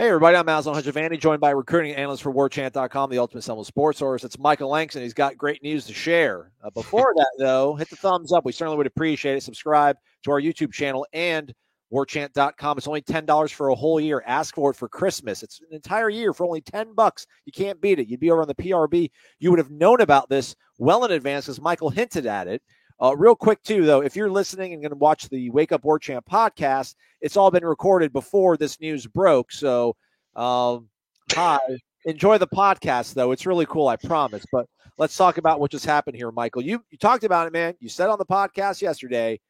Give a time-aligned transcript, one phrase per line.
[0.00, 3.66] Hey, everybody, I'm Aslan Hajavani, joined by recruiting analyst for WarChant.com, the ultimate sum of
[3.66, 4.24] sports source.
[4.24, 5.02] It's Michael Langston.
[5.02, 6.52] He's got great news to share.
[6.64, 8.46] Uh, before that, though, hit the thumbs up.
[8.46, 9.42] We certainly would appreciate it.
[9.42, 11.52] Subscribe to our YouTube channel and
[11.92, 12.78] WarChant.com.
[12.78, 14.24] It's only $10 for a whole year.
[14.26, 15.42] Ask for it for Christmas.
[15.42, 17.26] It's an entire year for only 10 bucks.
[17.44, 18.08] You can't beat it.
[18.08, 19.10] You'd be over on the PRB.
[19.38, 22.62] You would have known about this well in advance because Michael hinted at it.
[23.02, 25.84] Uh, real quick, too, though, if you're listening and going to watch the Wake Up
[25.84, 29.50] War Chant podcast, it's all been recorded before this news broke.
[29.52, 29.96] So,
[30.36, 30.88] um,
[31.32, 31.58] hi,
[32.04, 33.32] enjoy the podcast, though.
[33.32, 34.44] It's really cool, I promise.
[34.52, 34.66] But
[34.98, 36.62] let's talk about what just happened here, Michael.
[36.62, 37.74] You you talked about it, man.
[37.80, 39.40] You said on the podcast yesterday,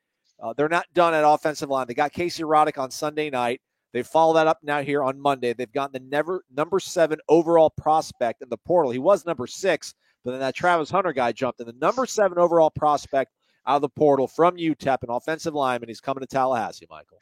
[0.40, 1.86] uh, they're not done at offensive line.
[1.88, 3.60] They got Casey Roddick on Sunday night.
[3.92, 5.52] They follow that up now here on Monday.
[5.52, 8.92] They've gotten the never number seven overall prospect in the portal.
[8.92, 9.92] He was number six,
[10.24, 11.66] but then that Travis Hunter guy jumped in.
[11.66, 13.32] The number seven overall prospect
[13.66, 15.88] out of the portal from UTEP, an offensive lineman.
[15.88, 17.18] He's coming to Tallahassee, Michael.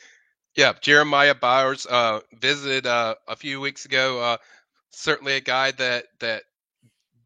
[0.56, 4.20] Yeah, Jeremiah Byers uh, visited uh, a few weeks ago.
[4.20, 4.36] Uh,
[4.90, 6.42] certainly a guy that that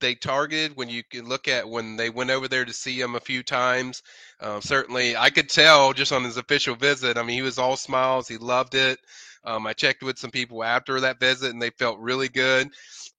[0.01, 3.15] they targeted when you can look at when they went over there to see him
[3.15, 4.03] a few times.
[4.41, 7.17] Uh, certainly, I could tell just on his official visit.
[7.17, 8.29] I mean, he was all smiles.
[8.29, 8.99] He loved it.
[9.45, 12.69] Um, I checked with some people after that visit, and they felt really good.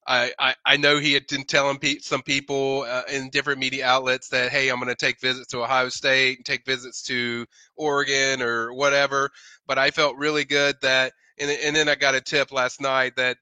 [0.05, 3.85] I, I, I know he had been telling pe- some people uh, in different media
[3.85, 7.45] outlets that, hey, I'm going to take visits to Ohio State and take visits to
[7.75, 9.31] Oregon or whatever.
[9.67, 13.15] But I felt really good that, and, and then I got a tip last night
[13.17, 13.37] that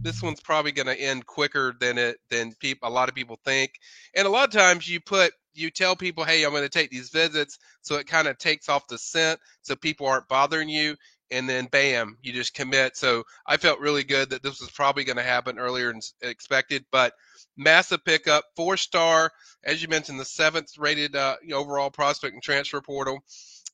[0.00, 3.38] this one's probably going to end quicker than it than people a lot of people
[3.44, 3.72] think.
[4.14, 6.90] And a lot of times you put you tell people, hey, I'm going to take
[6.90, 10.96] these visits, so it kind of takes off the scent, so people aren't bothering you
[11.34, 12.96] and then bam, you just commit.
[12.96, 16.84] So I felt really good that this was probably going to happen earlier than expected,
[16.92, 17.12] but
[17.56, 19.32] massive pickup, four star,
[19.64, 23.18] as you mentioned, the seventh rated uh, overall prospect and transfer portal.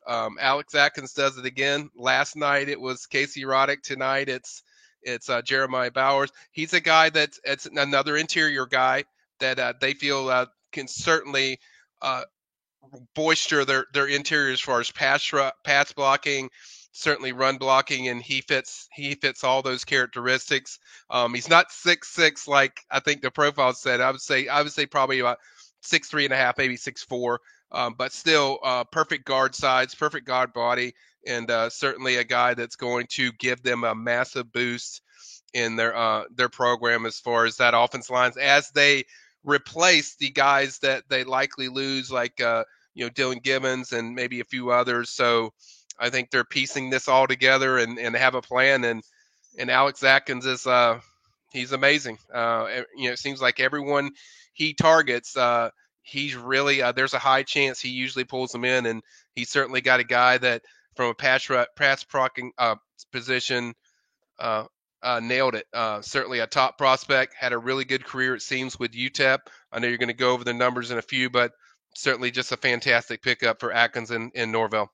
[0.06, 1.90] Um, Alex Atkins does it again.
[1.94, 3.82] Last night it was Casey Roddick.
[3.82, 4.62] Tonight it's
[5.02, 6.30] it's uh, Jeremiah Byers.
[6.52, 9.04] He's a guy that's it's another interior guy
[9.40, 11.60] that uh, they feel uh, can certainly
[12.00, 12.22] uh,
[13.14, 15.30] boister their their interior as far as pass
[15.64, 16.50] pass blocking,
[16.92, 20.78] certainly run blocking, and he fits he fits all those characteristics.
[21.10, 24.00] Um, he's not six six like I think the profile said.
[24.00, 25.38] I would say I would say probably about
[25.82, 27.40] six three and a half, maybe six four,
[27.72, 30.94] um, but still uh, perfect guard size, perfect guard body,
[31.26, 35.02] and uh, certainly a guy that's going to give them a massive boost
[35.54, 39.04] in their uh, their program as far as that offense lines as they
[39.44, 42.64] replace the guys that they likely lose, like uh,
[42.94, 45.10] you know Dylan Gibbons and maybe a few others.
[45.10, 45.52] So
[46.00, 48.84] I think they're piecing this all together and, and have a plan.
[48.84, 49.02] And
[49.58, 51.00] and Alex Atkins is uh,
[51.52, 52.18] he's amazing.
[52.32, 54.10] Uh, you know, it seems like everyone
[54.52, 55.70] he targets, uh,
[56.02, 59.02] he's really uh, there's a high chance he usually pulls them in, and
[59.34, 60.62] he's certainly got a guy that
[60.96, 62.76] from a pass pass procking uh,
[63.12, 63.74] position.
[64.38, 64.64] Uh,
[65.22, 65.66] nailed it.
[66.04, 67.34] Certainly a top prospect.
[67.34, 69.38] Had a really good career, it seems, with UTEP.
[69.72, 71.52] I know you're going to go over the numbers in a few, but
[71.94, 74.90] certainly just a fantastic pickup for Atkins in, in Norvell.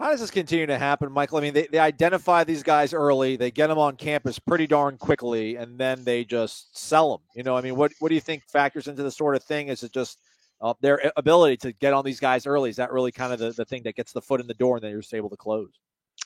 [0.00, 1.36] How does this continue to happen, Michael?
[1.36, 4.96] I mean, they, they identify these guys early, they get them on campus pretty darn
[4.96, 7.20] quickly, and then they just sell them.
[7.34, 9.68] You know, I mean, what what do you think factors into the sort of thing?
[9.68, 10.18] Is it just
[10.62, 12.70] uh, their ability to get on these guys early?
[12.70, 14.76] Is that really kind of the, the thing that gets the foot in the door
[14.76, 15.68] and then you're just able to close?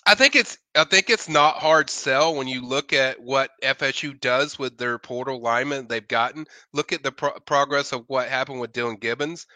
[0.06, 4.20] I think it's I think it's not hard sell when you look at what FSU
[4.20, 6.46] does with their portal linemen they've gotten.
[6.72, 9.48] Look at the pro- progress of what happened with Dylan Gibbons.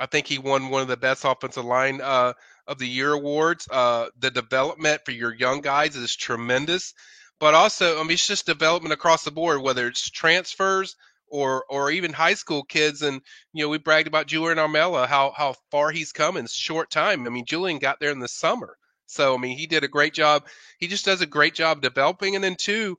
[0.00, 2.32] I think he won one of the best offensive line uh,
[2.68, 3.66] of the year awards.
[3.68, 6.94] Uh, the development for your young guys is tremendous,
[7.40, 10.94] but also, I mean, it's just development across the board, whether it's transfers
[11.30, 13.02] or or even high school kids.
[13.02, 13.20] And
[13.52, 17.26] you know, we bragged about Julian Armella, how how far he's come in short time.
[17.26, 18.76] I mean, Julian got there in the summer,
[19.06, 20.46] so I mean, he did a great job.
[20.78, 22.96] He just does a great job developing, and then two.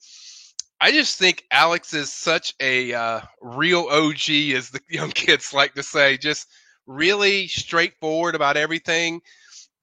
[0.82, 5.74] I just think Alex is such a uh, real OG, as the young kids like
[5.76, 6.18] to say.
[6.18, 6.48] Just
[6.88, 9.22] really straightforward about everything,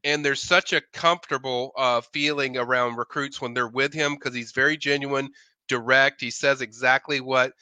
[0.06, 4.52] and there's such a comfortable uh, feeling around recruits when they're with him because he's
[4.52, 5.30] very genuine,
[5.66, 6.20] direct.
[6.20, 7.52] He says exactly what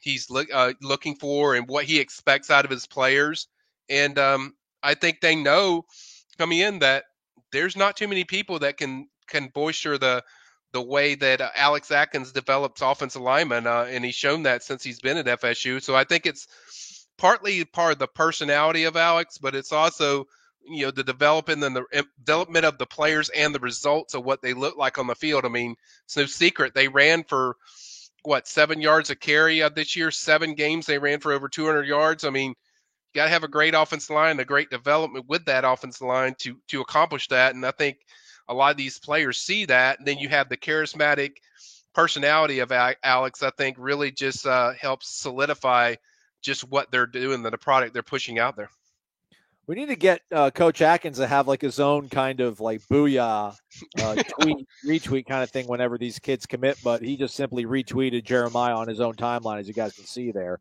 [0.00, 3.46] he's look, uh, looking for and what he expects out of his players,
[3.88, 5.84] and um, I think they know
[6.38, 7.04] coming in that
[7.52, 10.24] there's not too many people that can can boister the
[10.72, 14.82] the way that uh, Alex Atkins develops offensive linemen, uh, and he's shown that since
[14.82, 15.80] he's been at FSU.
[15.80, 16.48] So I think it's
[17.16, 20.26] partly part of the personality of Alex, but it's also
[20.66, 24.42] you know the development and the development of the players and the results of what
[24.42, 25.44] they look like on the field.
[25.44, 27.56] I mean, it's no secret they ran for
[28.22, 30.10] what seven yards a carry uh, this year.
[30.10, 32.24] Seven games they ran for over 200 yards.
[32.24, 35.64] I mean, you got to have a great offensive line, a great development with that
[35.64, 37.54] offensive line to to accomplish that.
[37.54, 37.98] And I think
[38.48, 39.98] a lot of these players see that.
[39.98, 41.36] And then you have the charismatic
[41.94, 43.42] personality of Alex.
[43.42, 45.96] I think really just uh, helps solidify
[46.42, 48.70] just what they're doing, the product they're pushing out there.
[49.66, 52.80] We need to get uh, Coach Atkins to have like his own kind of like
[52.90, 53.54] booyah
[54.00, 56.78] uh, tweet, retweet kind of thing whenever these kids commit.
[56.82, 60.32] But he just simply retweeted Jeremiah on his own timeline, as you guys can see
[60.32, 60.60] there.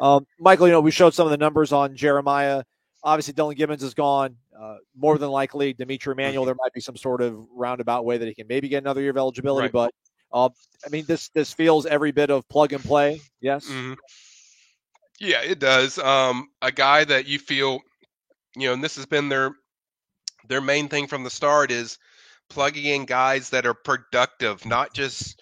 [0.00, 2.64] Um, Michael, you know, we showed some of the numbers on Jeremiah.
[3.02, 4.36] Obviously, Dylan Gibbons is gone.
[4.58, 8.26] Uh, more than likely, D'Mitri Emmanuel, there might be some sort of roundabout way that
[8.28, 9.66] he can maybe get another year of eligibility.
[9.66, 9.72] Right.
[9.72, 9.94] But
[10.32, 10.48] uh,
[10.84, 13.20] I mean, this this feels every bit of plug and play.
[13.40, 13.66] Yes.
[13.66, 13.94] Mm-hmm.
[15.20, 15.98] Yeah, it does.
[15.98, 17.80] Um, a guy that you feel,
[18.56, 19.52] you know, and this has been their
[20.48, 21.98] their main thing from the start is
[22.48, 25.40] plugging in guys that are productive, not just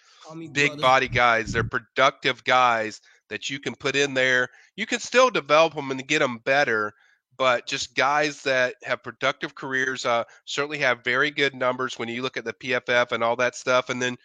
[0.52, 0.82] big brother.
[0.82, 1.52] body guys.
[1.52, 4.49] They're productive guys that you can put in there.
[4.76, 6.93] You can still develop them and get them better,
[7.37, 12.22] but just guys that have productive careers uh, certainly have very good numbers when you
[12.22, 13.90] look at the PFF and all that stuff.
[13.90, 14.16] And then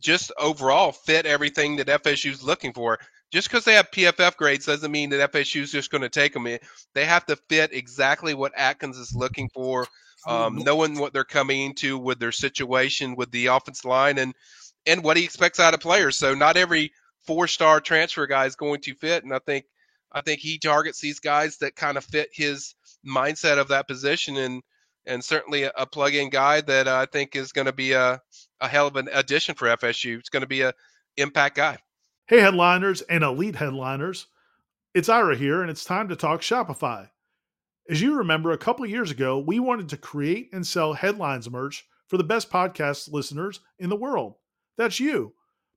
[0.00, 2.98] just overall fit everything that FSU is looking for.
[3.34, 6.34] Just because they have PFF grades doesn't mean that FSU is just going to take
[6.34, 6.46] them.
[6.94, 9.88] They have to fit exactly what Atkins is looking for,
[10.24, 14.34] um, knowing what they're coming into with their situation with the offense line and
[14.86, 16.16] and what he expects out of players.
[16.16, 16.92] So not every
[17.26, 19.24] four star transfer guy is going to fit.
[19.24, 19.64] And I think
[20.12, 24.36] I think he targets these guys that kind of fit his mindset of that position
[24.36, 24.62] and
[25.06, 28.20] and certainly a, a plug in guy that I think is going to be a,
[28.60, 30.20] a hell of an addition for FSU.
[30.20, 30.72] It's going to be a
[31.16, 31.78] impact guy.
[32.26, 34.26] Hey headliners and elite headliners.
[34.94, 37.10] It's Ira here and it's time to talk Shopify.
[37.88, 41.86] As you remember, a couple years ago, we wanted to create and sell headlines merch
[42.08, 44.36] for the best podcast listeners in the world.
[44.76, 45.34] That's you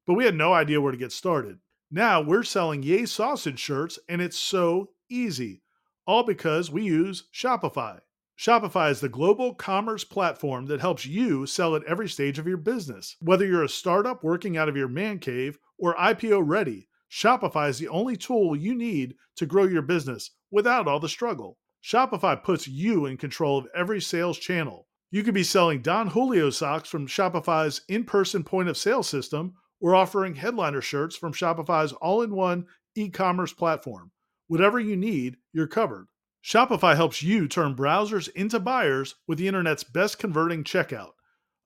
[0.08, 1.60] but we had no idea where to get started.
[1.92, 5.62] Now we're selling Yay Sausage shirts, and it's so easy.
[6.08, 8.00] All because we use Shopify.
[8.40, 12.58] Shopify is the global commerce platform that helps you sell at every stage of your
[12.58, 13.18] business.
[13.20, 17.80] Whether you're a startup working out of your man cave or IPO ready, Shopify is
[17.80, 21.58] the only tool you need to grow your business without all the struggle.
[21.84, 24.88] Shopify puts you in control of every sales channel.
[25.12, 29.54] You could be selling Don Julio socks from Shopify's in person point of sale system
[29.80, 32.66] we're offering headliner shirts from Shopify's all in one
[32.96, 34.12] e commerce platform.
[34.48, 36.08] Whatever you need, you're covered.
[36.44, 41.12] Shopify helps you turn browsers into buyers with the internet's best converting checkout,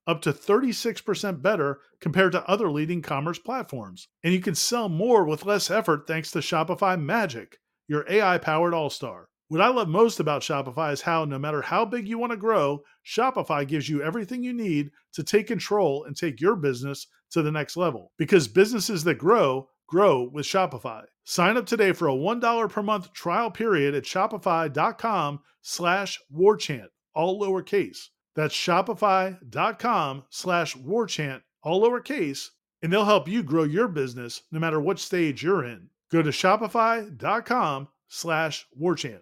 [0.07, 4.07] up to 36% better compared to other leading commerce platforms.
[4.24, 8.74] And you can sell more with less effort thanks to Shopify Magic, your AI powered
[8.74, 9.27] all star.
[9.51, 12.38] What I love most about Shopify is how, no matter how big you want to
[12.38, 17.41] grow, Shopify gives you everything you need to take control and take your business to
[17.41, 18.13] the next level.
[18.17, 21.01] Because businesses that grow, grow with Shopify.
[21.25, 27.41] Sign up today for a $1 per month trial period at shopify.com slash warchant, all
[27.41, 28.08] lowercase.
[28.35, 32.50] That's shopify.com slash warchant, all lowercase,
[32.81, 35.89] and they'll help you grow your business no matter what stage you're in.
[36.11, 39.21] Go to shopify.com slash warchant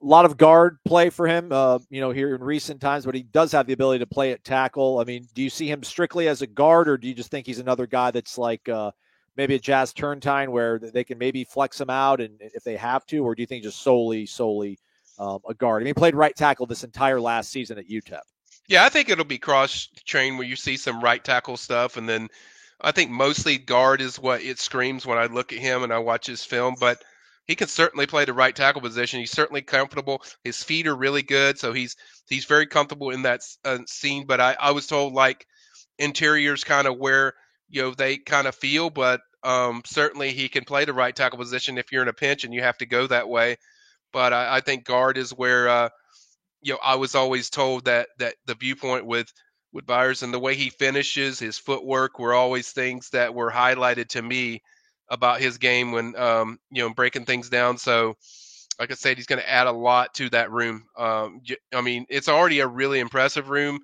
[0.00, 3.14] a lot of guard play for him, uh, you know, here in recent times, but
[3.14, 5.00] he does have the ability to play at tackle.
[5.00, 7.46] I mean, do you see him strictly as a guard, or do you just think
[7.46, 8.92] he's another guy that's like uh,
[9.36, 13.06] maybe a Jazz Turnetine where they can maybe flex him out and if they have
[13.06, 14.78] to, or do you think just solely, solely
[15.18, 15.82] um, a guard?
[15.82, 18.20] I mean, he played right tackle this entire last season at UTEP.
[18.68, 22.08] Yeah, I think it'll be cross train where you see some right tackle stuff, and
[22.08, 22.28] then
[22.80, 25.98] I think mostly guard is what it screams when I look at him and I
[25.98, 27.02] watch his film, but
[27.46, 29.20] he can certainly play the right tackle position.
[29.20, 30.22] He's certainly comfortable.
[30.44, 31.96] His feet are really good, so he's
[32.28, 34.26] he's very comfortable in that uh, scene.
[34.26, 35.46] But I, I was told like
[35.98, 37.32] interiors kind of where
[37.70, 41.38] you know they kind of feel, but um, certainly he can play the right tackle
[41.38, 43.56] position if you're in a pinch and you have to go that way.
[44.12, 45.88] But I, I think guard is where uh,
[46.62, 49.32] you know I was always told that that the viewpoint with
[49.72, 54.08] with Byers and the way he finishes, his footwork were always things that were highlighted
[54.08, 54.62] to me
[55.10, 57.78] about his game when um, you know breaking things down.
[57.78, 58.14] So,
[58.78, 60.84] like I said, he's going to add a lot to that room.
[60.96, 61.40] Um,
[61.74, 63.80] I mean, it's already a really impressive room,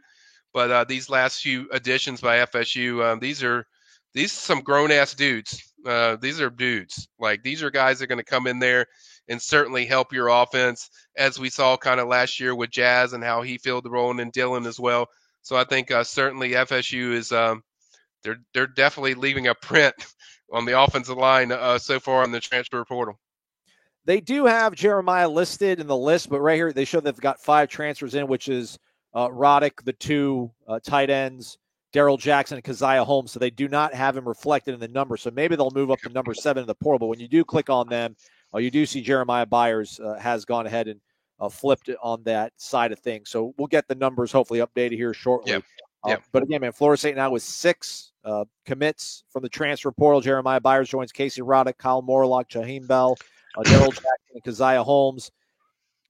[0.53, 3.67] but uh, these last few additions by FSU, um, these are
[4.15, 5.63] these are some grown ass dudes.
[5.87, 7.09] Uh, these are dudes.
[7.19, 8.87] Like these are guys that are going to come in there
[9.29, 13.25] and certainly help your offense, as we saw kind of last year with Jazz and
[13.25, 15.09] how he filled the role, and then Dylan as well.
[15.43, 17.63] So I think uh, certainly FSU is um,
[18.23, 19.95] they're they're definitely leaving a print
[20.53, 23.19] on the offensive line uh, so far in the transfer portal.
[24.07, 27.41] They do have Jeremiah listed in the list, but right here they show they've got
[27.41, 28.79] five transfers in, which is
[29.15, 31.57] uh, Roddick, the two uh, tight ends,
[31.93, 33.33] Darrell Jackson, and Keziah Holmes.
[33.33, 35.17] So they do not have him reflected in the number.
[35.17, 36.99] So maybe they'll move up to number seven in the portal.
[36.99, 38.15] But when you do click on them,
[38.55, 41.01] uh, you do see Jeremiah Byers uh, has gone ahead and
[41.41, 43.31] uh, flipped it on that side of things.
[43.31, 45.53] So we'll get the numbers hopefully updated here shortly.
[45.53, 45.65] Yep.
[46.05, 46.23] Uh, yep.
[46.33, 50.21] but again, man, Florida State now with six uh, commits from the transfer portal.
[50.21, 53.17] Jeremiah Byers joins Casey Roddick, Kyle Morlock, Jaheim Bell,
[53.57, 55.31] uh, Darrell Jackson, and Keziah Holmes.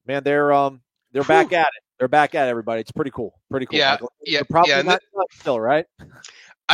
[0.06, 0.82] Man, they're um
[1.12, 1.82] they're back at it.
[1.98, 2.80] They're back at everybody.
[2.80, 3.38] It's pretty cool.
[3.50, 3.78] Pretty cool.
[3.78, 4.12] Yeah, Michael.
[4.26, 5.86] yeah, probably yeah, not done still, right?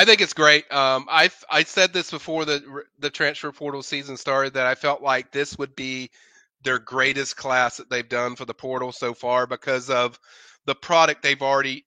[0.01, 0.65] I think it's great.
[0.73, 5.03] Um, I I said this before the the transfer portal season started that I felt
[5.03, 6.11] like this would be
[6.65, 10.19] their greatest class that they've done for the portal so far because of
[10.65, 11.85] the product they've already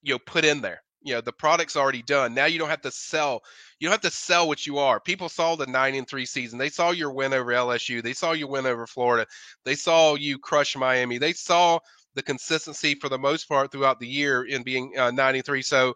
[0.00, 0.80] you know put in there.
[1.02, 2.32] You know the product's already done.
[2.32, 3.42] Now you don't have to sell.
[3.78, 4.98] You don't have to sell what you are.
[4.98, 6.58] People saw the nine and three season.
[6.58, 8.02] They saw your win over LSU.
[8.02, 9.26] They saw your win over Florida.
[9.66, 11.18] They saw you crush Miami.
[11.18, 11.80] They saw
[12.14, 15.60] the consistency for the most part throughout the year in being uh, 93.
[15.60, 15.94] So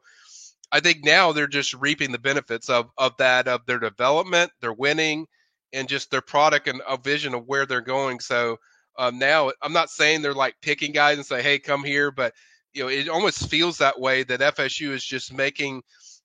[0.75, 4.73] I think now they're just reaping the benefits of of that of their development, their
[4.73, 5.27] winning,
[5.73, 8.21] and just their product and a vision of where they're going.
[8.21, 8.59] So
[8.99, 12.35] um, now I'm not saying they're like picking guys and say, "Hey, come here," but
[12.73, 15.83] you know, it almost feels that way that FSU is just making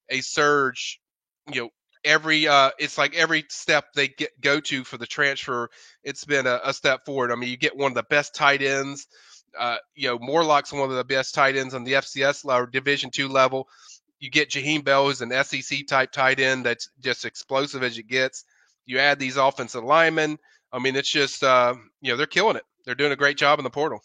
[0.09, 0.99] a surge.
[1.53, 1.69] You know,
[2.03, 5.69] every uh, it's like every step they get go to for the transfer,
[6.03, 7.31] it's been a, a step forward.
[7.31, 9.07] I mean, you get one of the best tight ends.
[9.57, 13.11] Uh, you know, Morlock's one of the best tight ends on the FCS level, Division
[13.11, 13.67] two level.
[14.19, 18.07] You get Jaheim Bell, who's an SEC type tight end that's just explosive as it
[18.07, 18.43] gets.
[18.85, 20.37] You add these offensive linemen.
[20.71, 22.63] I mean, it's just uh, you know they're killing it.
[22.85, 24.01] They're doing a great job in the portal.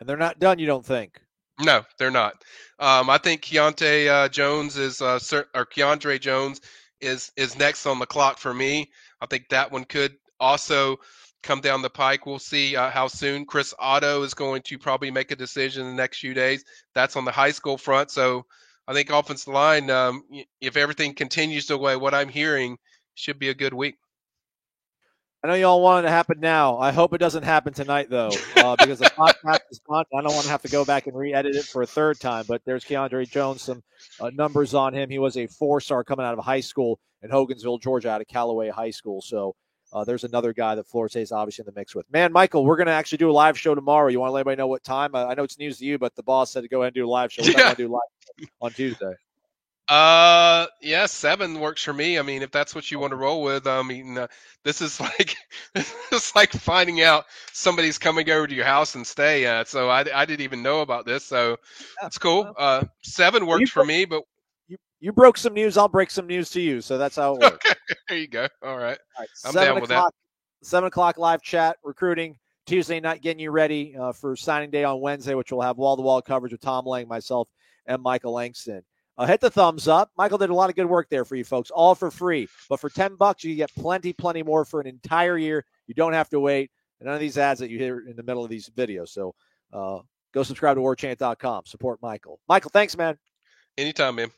[0.00, 1.20] And they're not done, you don't think?
[1.60, 2.44] No, they're not.
[2.78, 5.18] Um, I think Keontae uh, Jones is uh,
[5.54, 6.60] or Keandre Jones
[7.00, 8.90] is is next on the clock for me.
[9.20, 10.98] I think that one could also
[11.46, 12.26] come down the pike.
[12.26, 15.90] We'll see uh, how soon Chris Otto is going to probably make a decision in
[15.90, 16.64] the next few days.
[16.94, 18.10] That's on the high school front.
[18.10, 18.44] So
[18.88, 20.22] I think offensive line, um,
[20.60, 22.76] if everything continues the way what I'm hearing,
[23.14, 23.94] should be a good week.
[25.44, 26.78] I know you all want it to happen now.
[26.78, 30.04] I hope it doesn't happen tonight, though, uh, because the podcast is on.
[30.12, 32.46] I don't want to have to go back and re-edit it for a third time.
[32.48, 33.82] But there's Keandre Jones, some
[34.18, 35.08] uh, numbers on him.
[35.08, 38.70] He was a four-star coming out of high school in Hogansville, Georgia, out of Callaway
[38.70, 39.22] High School.
[39.22, 39.54] So
[39.92, 42.10] uh, there's another guy that Florida is obviously in the mix with.
[42.12, 44.08] Man, Michael, we're going to actually do a live show tomorrow.
[44.08, 45.14] You want to let everybody know what time?
[45.14, 46.94] I, I know it's news to you, but the boss said to go ahead and
[46.94, 47.42] do a live show.
[47.42, 47.74] What yeah.
[47.74, 49.14] do live on Tuesday?
[49.88, 52.18] Uh, yeah, seven works for me.
[52.18, 54.26] I mean, if that's what you want to roll with, I mean, uh,
[54.64, 55.36] this is like
[55.74, 59.46] it's like finding out somebody's coming over to your house and stay.
[59.46, 61.58] Uh, so I, I didn't even know about this, so
[62.02, 62.52] that's cool.
[62.58, 64.24] Uh, seven works for me, but
[65.00, 65.76] you broke some news.
[65.76, 66.80] I'll break some news to you.
[66.80, 67.66] So that's how it works.
[67.66, 67.74] Okay,
[68.08, 68.48] there you go.
[68.62, 70.12] All right, All right I'm seven down with that.
[70.62, 72.36] Seven o'clock live chat recruiting
[72.66, 75.96] Tuesday night, getting you ready uh, for signing day on Wednesday, which will have wall
[75.96, 77.48] to wall coverage with Tom Lang, myself,
[77.86, 78.82] and Michael Langston.
[79.18, 80.10] Uh, hit the thumbs up.
[80.18, 82.48] Michael did a lot of good work there for you folks, all for free.
[82.68, 85.64] But for 10 bucks, you get plenty, plenty more for an entire year.
[85.86, 86.70] You don't have to wait.
[87.00, 89.08] And none of these ads that you hear in the middle of these videos.
[89.08, 89.34] So
[89.72, 90.00] uh,
[90.34, 91.64] go subscribe to warchant.com.
[91.66, 92.40] Support Michael.
[92.48, 93.16] Michael, thanks, man.
[93.78, 94.30] Anytime, man.